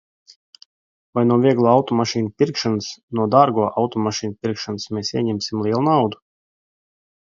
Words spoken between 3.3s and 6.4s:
dārgo automašīnu pirkšanas mēs ieņemsim lielu naudu?